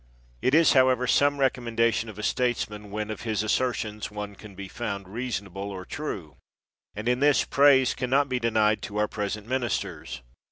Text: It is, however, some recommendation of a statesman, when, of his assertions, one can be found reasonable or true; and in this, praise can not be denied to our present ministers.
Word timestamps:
It 0.41 0.55
is, 0.55 0.73
however, 0.73 1.05
some 1.05 1.37
recommendation 1.39 2.09
of 2.09 2.17
a 2.17 2.23
statesman, 2.23 2.89
when, 2.89 3.11
of 3.11 3.21
his 3.21 3.43
assertions, 3.43 4.09
one 4.09 4.33
can 4.33 4.55
be 4.55 4.67
found 4.67 5.07
reasonable 5.07 5.69
or 5.69 5.85
true; 5.85 6.37
and 6.95 7.07
in 7.07 7.19
this, 7.19 7.43
praise 7.45 7.93
can 7.93 8.09
not 8.09 8.27
be 8.27 8.39
denied 8.39 8.81
to 8.81 8.97
our 8.97 9.07
present 9.07 9.45
ministers. 9.45 10.23